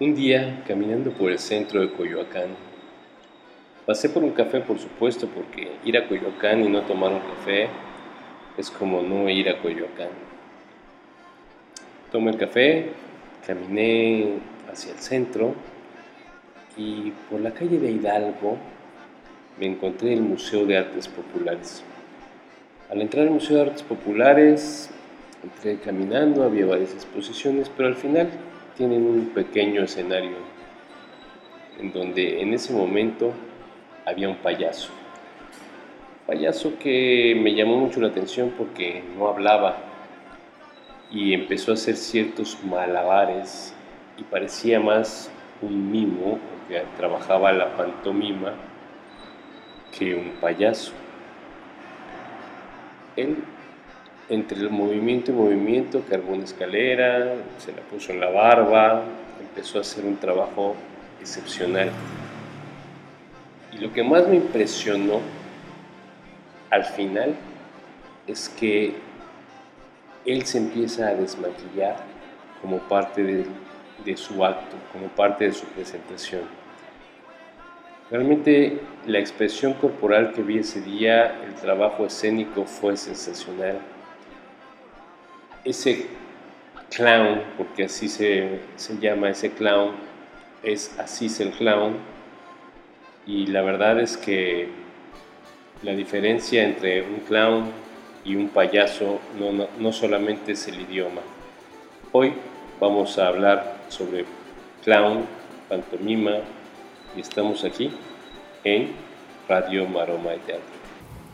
[0.00, 2.50] Un día, caminando por el centro de Coyoacán,
[3.84, 7.66] pasé por un café, por supuesto, porque ir a Coyoacán y no tomar un café
[8.56, 10.10] es como no ir a Coyoacán.
[12.12, 12.90] Tomé el café,
[13.44, 14.34] caminé
[14.70, 15.56] hacia el centro
[16.76, 18.56] y por la calle de Hidalgo
[19.58, 21.82] me encontré el Museo de Artes Populares.
[22.88, 24.90] Al entrar al Museo de Artes Populares,
[25.42, 28.28] entré caminando, había varias exposiciones, pero al final
[28.78, 30.36] tienen un pequeño escenario
[31.80, 33.32] en donde en ese momento
[34.06, 34.90] había un payaso.
[36.28, 39.78] Payaso que me llamó mucho la atención porque no hablaba
[41.10, 43.74] y empezó a hacer ciertos malabares
[44.16, 45.28] y parecía más
[45.60, 46.38] un mimo,
[46.68, 48.54] que trabajaba la pantomima,
[49.98, 50.92] que un payaso.
[53.16, 53.38] Él
[54.28, 59.02] entre el movimiento y movimiento cargó una escalera, se la puso en la barba,
[59.40, 60.74] empezó a hacer un trabajo
[61.20, 61.90] excepcional.
[63.72, 65.20] Y lo que más me impresionó
[66.70, 67.34] al final
[68.26, 68.94] es que
[70.26, 71.96] él se empieza a desmaquillar
[72.60, 73.46] como parte de,
[74.04, 76.42] de su acto, como parte de su presentación.
[78.10, 83.78] Realmente la expresión corporal que vi ese día, el trabajo escénico fue sensacional
[85.68, 86.06] ese
[86.90, 88.60] clown, porque así se,
[89.00, 89.92] llama ese clown,
[90.62, 91.96] es Asís el clown,
[93.26, 94.68] y la verdad es que
[95.82, 97.66] la diferencia entre un clown
[98.24, 101.20] y un payaso no, no solamente es el idioma.
[102.12, 102.32] Hoy
[102.80, 104.24] vamos a hablar sobre
[104.82, 105.26] clown,
[105.68, 106.36] pantomima,
[107.16, 107.90] y estamos aquí
[108.64, 108.92] en
[109.48, 110.78] Radio Maroma de Teatro.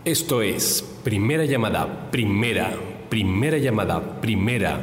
[0.04, 2.70] Esto es Primera Llamada, Primera
[3.14, 4.80] Primera llamada, primera.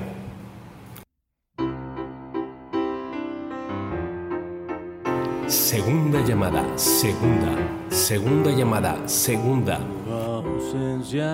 [5.47, 7.57] Segunda llamada, segunda.
[7.89, 9.81] Segunda llamada, segunda.
[10.09, 11.29] ausencia,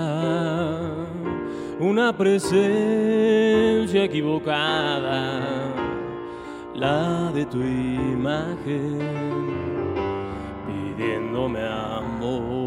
[1.80, 5.44] una presencia equivocada,
[6.74, 8.98] la de tu imagen,
[10.66, 12.67] pidiéndome amor.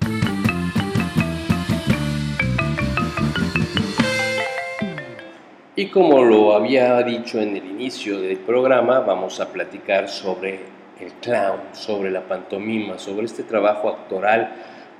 [5.81, 10.59] Y como lo había dicho en el inicio del programa, vamos a platicar sobre
[10.99, 14.53] el clown, sobre la pantomima, sobre este trabajo actoral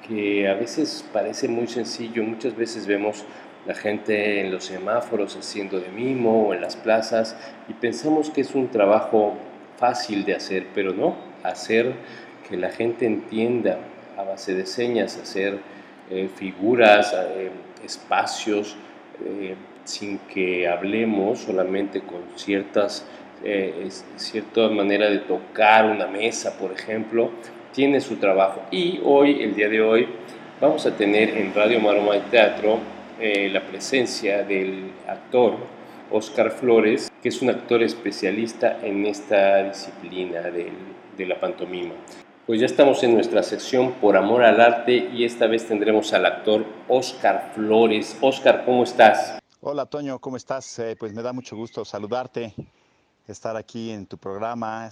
[0.08, 2.24] que a veces parece muy sencillo.
[2.24, 3.26] Muchas veces vemos
[3.68, 7.38] la gente en los semáforos haciendo de mimo o en las plazas
[7.70, 9.36] y pensamos que es un trabajo
[9.78, 11.94] fácil de hacer, pero no, hacer
[12.50, 13.78] que la gente entienda
[14.18, 15.60] a base de señas, hacer
[16.10, 17.52] eh, figuras, eh,
[17.86, 18.76] espacios,
[19.24, 23.06] eh, sin que hablemos solamente con ciertas,
[23.44, 27.32] eh, cierta manera de tocar una mesa, por ejemplo,
[27.74, 28.62] tiene su trabajo.
[28.72, 30.08] Y hoy, el día de hoy,
[30.60, 32.80] vamos a tener en Radio Maroma de Teatro
[33.20, 35.56] eh, la presencia del actor
[36.12, 41.94] Oscar Flores, que es un actor especialista en esta disciplina de la pantomima.
[42.52, 46.26] Pues ya estamos en nuestra sección Por Amor al Arte y esta vez tendremos al
[46.26, 48.18] actor Oscar Flores.
[48.20, 49.41] Oscar, ¿cómo estás?
[49.64, 50.80] Hola Toño, ¿cómo estás?
[50.80, 52.52] Eh, pues me da mucho gusto saludarte,
[53.28, 54.90] estar aquí en tu programa.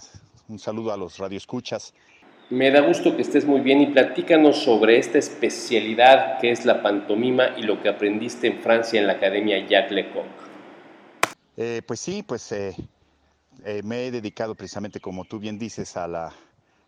[0.48, 1.92] Un saludo a los radioescuchas.
[2.50, 6.84] Me da gusto que estés muy bien y platícanos sobre esta especialidad que es la
[6.84, 10.26] pantomima y lo que aprendiste en Francia en la Academia Jacques Lecoq.
[11.56, 12.76] Eh, pues sí, pues eh,
[13.82, 16.32] me he dedicado precisamente, como tú bien dices, a la...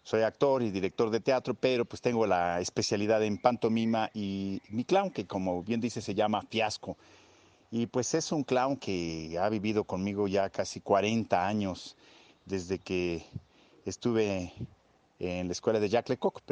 [0.04, 4.84] Soy actor y director de teatro, pero pues tengo la especialidad en pantomima y mi
[4.84, 6.96] clown, que como bien dices se llama fiasco.
[7.74, 11.96] Y pues es un clown que ha vivido conmigo ya casi 40 años
[12.44, 13.24] desde que
[13.86, 14.52] estuve
[15.18, 16.42] en la escuela de Jacques Lecoq.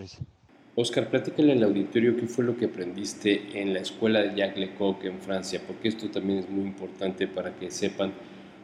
[0.76, 5.04] Oscar, platícale al auditorio qué fue lo que aprendiste en la escuela de Jacques Lecoq
[5.04, 8.14] en Francia, porque esto también es muy importante para que sepan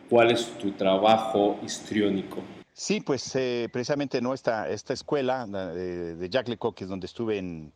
[0.09, 2.39] cuál es tu trabajo histriónico.
[2.73, 7.05] Sí, pues eh, precisamente no esta, esta escuela de, de Jacques Lecoq, que es donde
[7.05, 7.71] estuve en,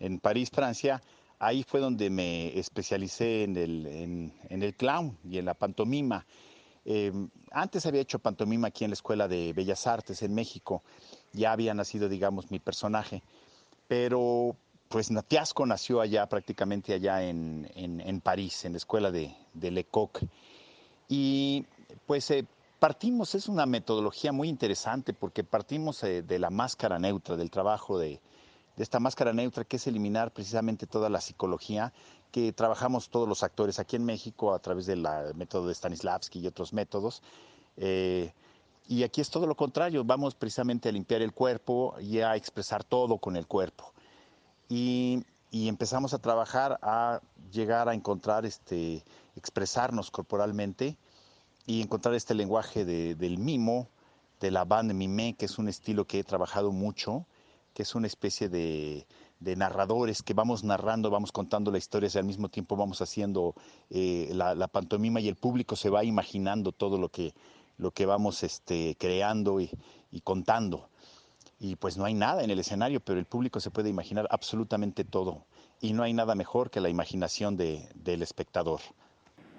[0.00, 1.00] en París, Francia,
[1.38, 6.26] ahí fue donde me especialicé en el, en, el clown y en la pantomima.
[6.84, 10.82] Em, antes había hecho pantomima aquí en la Escuela de Bellas Artes en México,
[11.32, 13.22] ya había nacido, digamos, mi personaje,
[13.88, 14.56] pero
[14.88, 20.20] pues Fiasco nació allá, prácticamente allá en, en, París, en la Escuela de, de Lecoq.
[21.08, 21.66] Y
[22.06, 22.46] pues eh,
[22.78, 27.98] partimos, es una metodología muy interesante porque partimos eh, de la máscara neutra, del trabajo
[27.98, 28.20] de,
[28.76, 31.92] de esta máscara neutra, que es eliminar precisamente toda la psicología
[32.30, 36.46] que trabajamos todos los actores aquí en México a través del método de Stanislavski y
[36.46, 37.22] otros métodos.
[37.78, 38.32] Eh,
[38.88, 42.84] y aquí es todo lo contrario, vamos precisamente a limpiar el cuerpo y a expresar
[42.84, 43.92] todo con el cuerpo.
[44.68, 49.02] Y, empezamos a trabajar a llegar a encontrar, este,
[49.36, 50.98] expresarnos corporalmente
[51.64, 53.88] y encontrar este lenguaje del mimo,
[54.40, 57.24] de la bande mime, que es un estilo que he trabajado mucho
[57.76, 59.06] que es una especie de,
[59.38, 63.54] narradores que vamos narrando, vamos contando la historia y al mismo tiempo vamos haciendo
[63.90, 67.34] eh, la, pantomima y el público se va imaginando todo lo que,
[67.76, 69.68] lo que vamos este, creando y,
[70.24, 70.88] contando.
[71.60, 75.04] Y pues no hay nada en el escenario, pero el público se puede imaginar absolutamente
[75.04, 75.44] todo.
[75.78, 78.80] Y no hay nada mejor que la imaginación del espectador.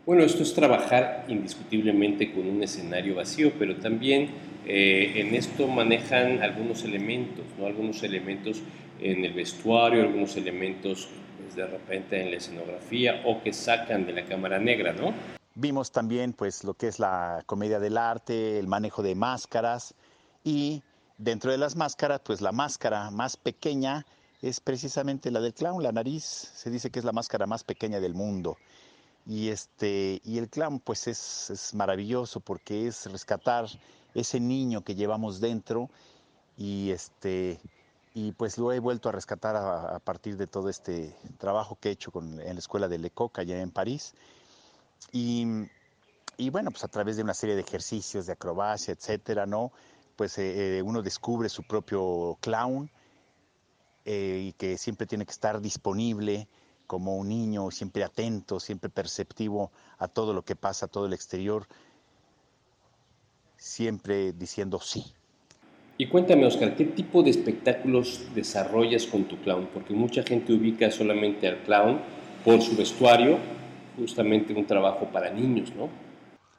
[0.07, 4.29] Bueno, esto es trabajar indiscutiblemente con un escenario vacío, pero también
[4.65, 7.65] eh, en esto manejan algunos elementos, ¿no?
[7.65, 8.61] algunos elementos
[9.01, 14.13] en el vestuario, algunos elementos pues, de repente en la escenografía o que sacan de
[14.13, 15.13] la cámara negra, ¿no?
[15.55, 19.93] Vimos también pues lo que es la comedia del arte, el manejo de máscaras
[20.41, 20.83] y
[21.17, 24.05] dentro de las máscaras pues la máscara más pequeña
[24.41, 27.99] es precisamente la del clown, la nariz, se dice que es la máscara más pequeña
[27.99, 28.55] del mundo.
[29.27, 33.67] Y, este, y el clown pues es, es maravilloso porque es rescatar
[34.13, 35.89] ese niño que llevamos dentro
[36.57, 37.59] y, este,
[38.13, 41.91] y pues lo he vuelto a rescatar a, partir de todo este trabajo que he
[41.91, 44.15] hecho con, en la escuela de Lecoq allá en París.
[45.11, 45.45] Y,
[46.37, 49.71] y, bueno, pues a través de una serie de ejercicios de acrobacia, etcétera, ¿no?
[50.15, 52.89] Pues eh, eh, uno descubre su propio clown
[54.05, 56.47] eh, y que siempre tiene que estar disponible
[56.87, 61.13] como un niño, siempre atento, siempre perceptivo a todo lo que pasa, a todo el
[61.13, 61.67] exterior,
[63.57, 65.13] siempre diciendo sí.
[65.99, 69.67] Y cuéntame, Oscar, ¿qué tipo de espectáculos desarrollas con tu clown?
[69.73, 71.99] Porque mucha gente ubica solamente al clown
[72.45, 73.37] por su vestuario,
[73.97, 75.89] justamente un trabajo para niños, ¿no?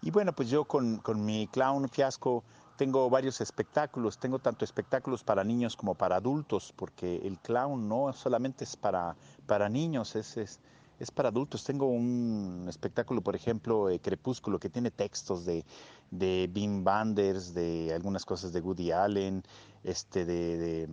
[0.02, 2.44] Y bueno, pues yo con, con mi clown fiasco
[2.78, 8.12] tengo varios espectáculos, tengo tanto espectáculos para niños como para adultos, porque el clown no
[8.12, 9.16] solamente es para,
[9.46, 10.60] para niños, es, es,
[11.00, 11.64] es para adultos.
[11.64, 15.64] Tengo un espectáculo, por ejemplo, eh, Crepúsculo, que tiene textos de,
[16.12, 19.42] de Bim Banders, de algunas cosas de Woody Allen,
[19.82, 20.88] este, de,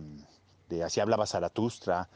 [0.68, 2.08] de, Así hablaba Zaratustra,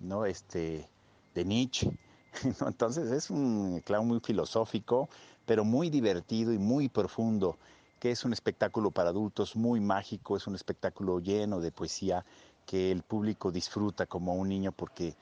[0.00, 0.26] ¿no?
[0.26, 0.90] este,
[1.36, 1.96] de Nietzsche.
[2.66, 5.08] Entonces es un clown muy filosófico,
[5.46, 7.56] pero muy divertido y muy profundo
[8.04, 12.22] que es un espectáculo para adultos muy mágico, es un espectáculo lleno de poesía
[12.66, 15.14] que el público disfruta como un niño porque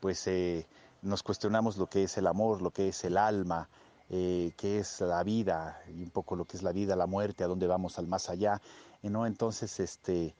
[0.00, 0.66] pues eh,
[1.00, 3.68] nos cuestionamos lo que es el amor, lo que es el alma,
[4.10, 7.44] eh, qué es la vida y un poco lo que es la vida, la muerte,
[7.44, 8.60] a dónde vamos al más allá,
[9.02, 9.28] ¿no?
[9.28, 10.34] Entonces, este,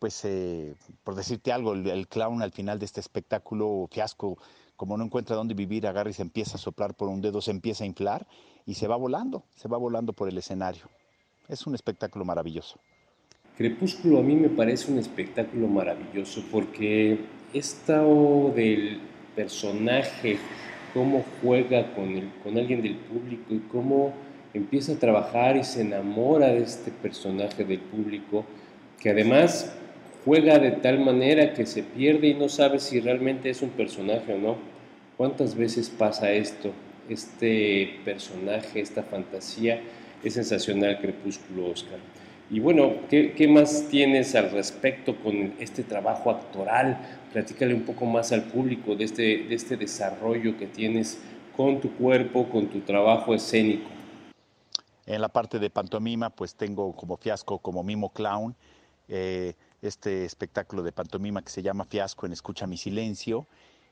[0.00, 4.36] pues eh, por decirte algo, el, clown al final de este espectáculo fiasco,
[4.76, 7.52] como no encuentra dónde vivir, agarra y se empieza a soplar por un dedo, se
[7.52, 8.26] empieza a inflar
[8.66, 10.90] y se va volando, se va volando por el escenario.
[11.52, 12.80] Es un espectáculo maravilloso.
[13.58, 17.18] Crepúsculo a mí me parece un espectáculo maravilloso porque
[17.52, 18.98] esto del
[19.36, 20.38] personaje,
[20.94, 24.14] cómo juega con, el, con alguien del público y cómo
[24.54, 28.46] empieza a trabajar y se enamora de este personaje del público,
[28.98, 29.74] que además
[30.24, 34.32] juega de tal manera que se pierde y no sabe si realmente es un personaje
[34.32, 34.56] o no.
[35.18, 36.72] ¿Cuántas veces pasa esto?
[37.10, 39.82] Este personaje, esta fantasía
[40.22, 41.98] es sensacional Crepúsculo, Oscar.
[42.50, 46.98] Y bueno, ¿qué, ¿qué, más tienes al respecto con este trabajo actoral?
[47.32, 51.18] Platícale un poco más al público de este, de este desarrollo que tienes
[51.56, 53.88] con tu cuerpo, con tu trabajo escénico.
[55.06, 58.54] En la parte de pantomima, pues tengo como fiasco, como mimo clown,
[59.08, 63.46] eh, este espectáculo de pantomima que se llama Fiasco en Escucha mi Silencio.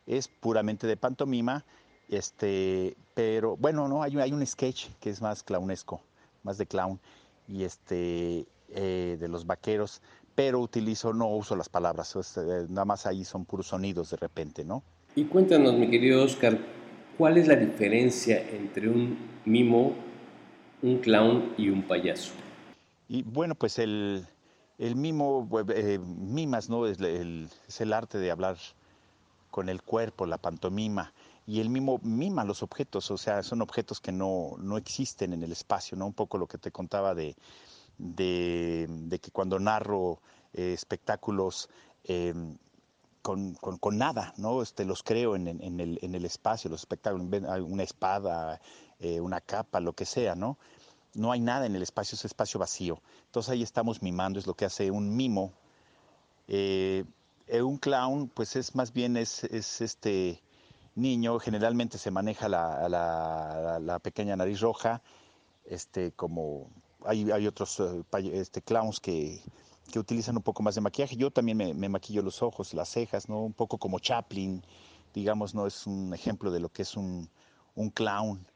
[0.07, 1.65] Es puramente de pantomima,
[2.09, 6.03] este, pero bueno, no, hay, hay un sketch que es más clownesco
[6.43, 7.01] más de clown,
[7.49, 10.01] y este, eh, de los vaqueros,
[10.35, 14.65] pero utilizo, no uso las palabras, eh, nada más ahí son puros sonidos de repente,
[14.65, 14.83] ¿no?
[15.17, 16.59] Y cuéntanos, mi querido Oscar,
[17.19, 19.93] ¿cuál es la diferencia entre un mimo,
[20.83, 22.33] un clown y un payaso?
[23.09, 24.25] Y bueno, pues el,
[24.79, 26.87] el mimo, eh, mimas, ¿no?
[26.87, 28.57] Es el, es el arte de hablar
[29.51, 31.13] con el cuerpo, la pantomima
[31.51, 35.43] y el mimo mima los objetos, o sea, son objetos que no, no existen en
[35.43, 36.07] el espacio, ¿no?
[36.07, 37.35] Un poco lo que te contaba de,
[37.99, 40.21] de, que cuando narro
[40.53, 41.69] eh, espectáculos
[42.05, 42.57] em,
[43.21, 44.63] con, con, nada, ¿no?
[44.63, 47.27] Este, los creo en, en, el, en el espacio, los espectáculos,
[47.67, 48.61] una espada,
[49.01, 50.57] eh, una capa, lo que sea, ¿no?
[51.15, 53.03] No hay nada en el espacio, es espacio vacío.
[53.27, 55.53] Entonces ahí estamos mimando, es lo que hace un mimo.
[56.47, 57.05] Eh,
[57.61, 60.41] un clown, pues es más bien es, es este
[60.95, 65.03] niño, generalmente se maneja la, la, pequeña nariz roja,
[65.65, 66.71] este, como
[67.05, 69.41] hay, hay otros eh, este, clowns que,
[69.93, 71.17] que, utilizan un poco más de maquillaje.
[71.17, 73.41] Yo también me, me, maquillo los ojos, las cejas, ¿no?
[73.41, 74.63] Un poco como Chaplin,
[75.15, 75.67] digamos, ¿no?
[75.67, 77.29] Es un ejemplo de lo que es un,
[77.75, 78.47] un clown.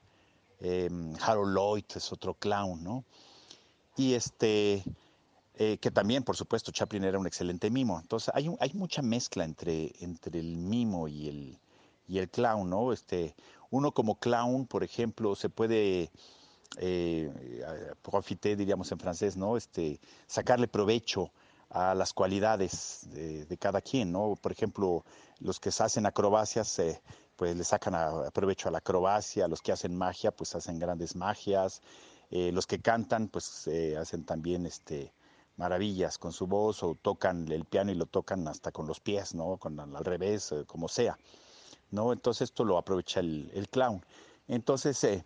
[0.60, 3.04] Em, Harold Lloyd es otro clown, ¿no?
[3.96, 4.84] Y este,
[5.56, 7.98] eh, que también, por supuesto, Chaplin era un excelente mimo.
[8.00, 11.58] Entonces, hay, hay mucha mezcla entre, entre el mimo y el,
[12.06, 12.92] y el clown, ¿no?
[12.92, 13.34] Este,
[13.70, 16.10] uno como clown, por ejemplo, se puede
[16.76, 17.30] eh,
[18.02, 19.56] profiter, diríamos en francés, ¿no?
[19.56, 21.30] Este, sacarle provecho
[21.70, 24.34] a las cualidades de, cada quien, ¿no?
[24.40, 25.04] Por ejemplo,
[25.40, 27.00] los que hacen acrobacias, eh,
[27.36, 27.94] pues le sacan
[28.32, 31.80] provecho a la acrobacia, los que hacen magia, pues hacen grandes magias,
[32.30, 33.68] eh, los que cantan, pues
[34.00, 35.12] hacen también este,
[35.56, 39.34] maravillas con su voz o tocan el piano y lo tocan hasta con los pies,
[39.34, 39.56] ¿no?
[39.56, 41.18] Con, al revés, como sea.
[41.94, 42.12] ¿No?
[42.12, 44.04] Entonces esto lo aprovecha el, clown.
[44.48, 45.24] Entonces, eh,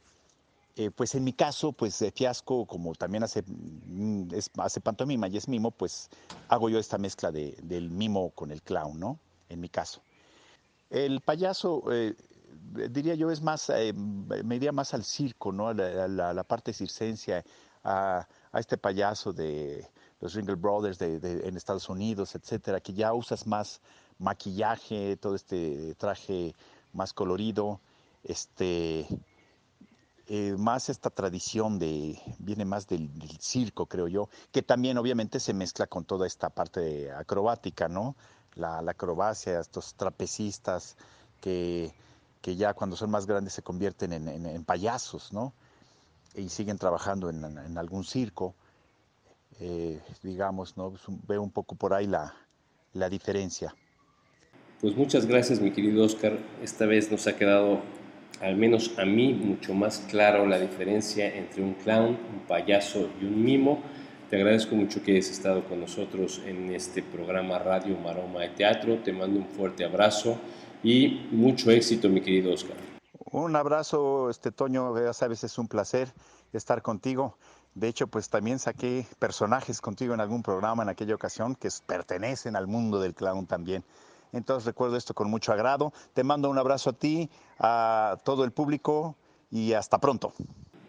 [0.77, 5.37] eh, pues en mi caso, pues de fiasco, como también hace, mm, hace pantomima y
[5.37, 6.09] es mimo, pues
[6.49, 9.19] hago yo esta mezcla de, del mimo con el clown, ¿no?
[9.49, 10.01] En mi caso.
[10.91, 12.15] El payaso, eh,
[12.91, 13.71] diría yo, es más,
[14.45, 15.69] me iría más al circo, ¿no?
[15.69, 17.45] A la, parte circense,
[17.83, 19.87] a, a, este payaso de
[20.21, 23.81] los Ringle Brothers de, en Estados Unidos, etcétera, que ya usas más
[24.19, 26.55] maquillaje, todo este traje
[26.93, 27.81] más colorido,
[28.25, 29.07] este,
[30.31, 33.11] eh, más esta tradición de, viene más del,
[33.41, 38.15] circo, creo yo, que también obviamente se mezcla con toda esta parte acrobática, ¿no?
[38.55, 40.97] La, acrobacia, estos trapecistas
[41.41, 41.95] que,
[42.43, 45.55] que, ya cuando son más grandes se convierten en, payasos, ¿no?
[46.35, 48.55] Y siguen trabajando en, algún circo,
[49.61, 50.93] eh, digamos, ¿no?
[51.27, 52.35] Veo un poco por ahí la,
[52.93, 53.75] la diferencia.
[54.81, 56.39] Pues muchas gracias mi querido Oscar.
[56.63, 57.81] Esta vez nos ha quedado,
[58.41, 63.25] al menos a mí, mucho más claro la diferencia entre un clown, un payaso y
[63.25, 63.83] un mimo.
[64.31, 68.99] Te agradezco mucho que hayas estado con nosotros en este programa Radio Maroma de Teatro.
[68.99, 70.39] Te mando un fuerte abrazo
[70.83, 72.77] y mucho éxito, mi querido Oscar.
[73.31, 76.13] Un abrazo, este Toño, ya sabes, es un placer
[76.53, 77.37] estar contigo.
[77.75, 82.57] De hecho, pues también saqué personajes contigo en algún programa en aquella ocasión que pertenecen
[82.57, 83.85] al mundo del clown también.
[84.33, 85.93] Entonces recuerdo esto con mucho agrado.
[86.13, 89.17] Te mando un abrazo a ti, a todo el público
[89.51, 90.33] y hasta pronto.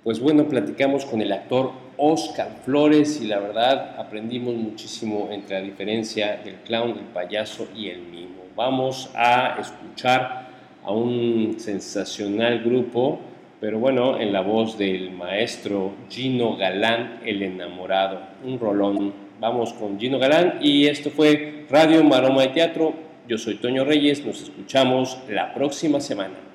[0.04, 5.66] Pues bueno, platicamos con el actor Oscar Flores y la verdad aprendimos muchísimo entre la
[5.66, 8.44] diferencia del clown, el payaso y el mimo.
[8.56, 10.50] Vamos a escuchar
[10.84, 13.20] a un sensacional grupo,
[13.60, 19.14] pero bueno, en la voz del maestro Gino Galán, el enamorado, un rolón.
[19.40, 24.26] Vamos con Gino Galán y esto fue Radio Maroma de Teatro yo soy Toño Reyes,
[24.26, 26.49] nos escuchamos la próxima semana.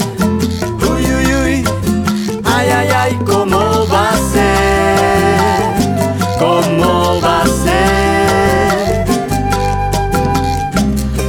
[0.90, 1.64] uy, uy, uy,
[2.44, 5.62] ay, ay, ay, ¿cómo va a ser?
[6.38, 9.06] ¿Cómo va a ser?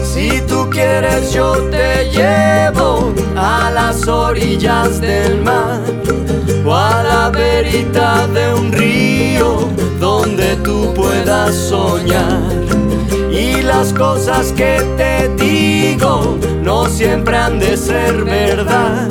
[0.03, 5.79] Si tú quieres yo te llevo a las orillas del mar
[6.65, 12.58] o a la verita de un río donde tú puedas soñar
[13.79, 19.07] las cosas que te digo no siempre han de ser verdad.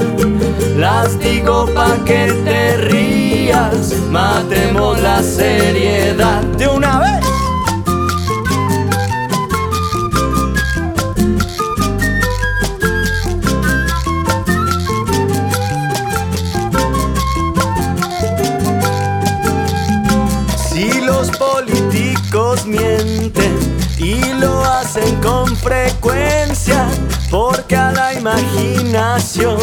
[0.76, 7.27] Las digo pa' que te rías, matemos la seriedad de una vez.
[24.88, 26.88] Hacen con frecuencia,
[27.30, 29.58] porque a la imaginación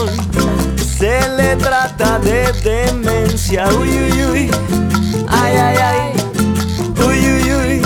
[0.78, 3.68] se le trata de demencia.
[3.80, 4.52] Uy, uy, uy,
[5.28, 6.14] ay, ay, ay,
[7.08, 7.82] uy, uy, uy,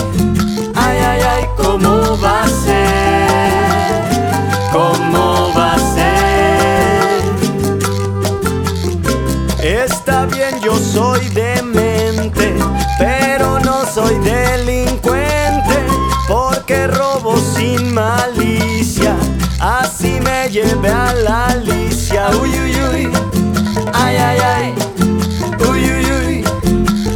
[0.75, 3.08] ay, ay, ay, ¿cómo va a ser?
[19.59, 22.29] Así me llevé a la alicia.
[22.41, 23.09] Uy, uy, uy,
[23.93, 24.73] ay, ay, ay,
[25.69, 26.43] uy, uy, uy,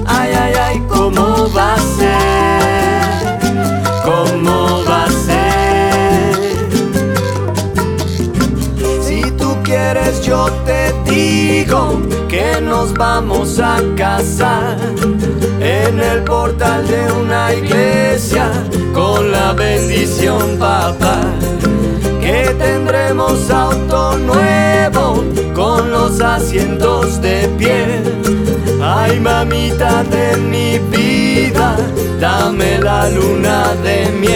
[0.05, 3.39] ay, ay, ay, ¿cómo va a ser?
[4.03, 6.35] ¿Cómo va a ser?
[9.01, 14.77] Si tú quieres yo te digo que nos vamos a casar
[15.59, 18.49] en el portal de una iglesia
[18.93, 21.42] con la bendición papá.
[22.57, 28.03] Tendremos auto nuevo con los asientos de piel.
[28.81, 31.77] Ay mamita de mi vida,
[32.19, 34.32] dame la luna de miel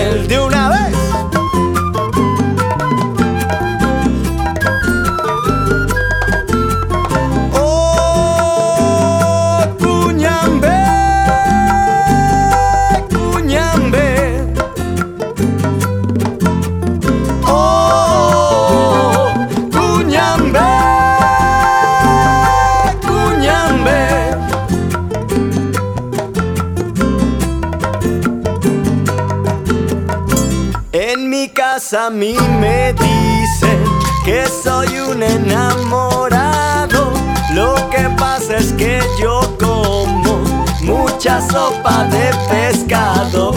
[35.38, 37.12] enamorado.
[37.54, 40.43] Lo que pasa es que yo como
[40.82, 43.54] mucha sopa de pescado.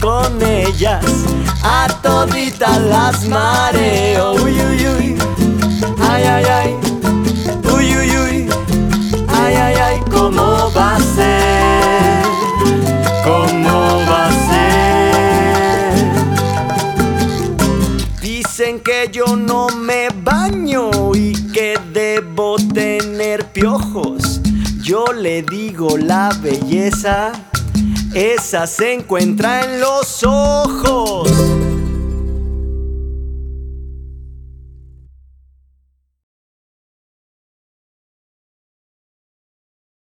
[0.00, 1.04] Con ellas,
[1.62, 4.32] a toditas las mareo.
[4.34, 5.18] Uy, uy, uy,
[6.00, 6.76] ay, ay, ay,
[7.74, 8.48] uy, uy, uy,
[9.28, 12.24] ay, ay, ay, ¿cómo va a ser?
[13.24, 15.94] ¿Cómo va a ser?
[18.22, 24.40] Dicen que yo no me baño y que debo tener piojos.
[24.82, 27.32] Yo le digo la belleza,
[28.50, 31.49] se encuentra en los ojos.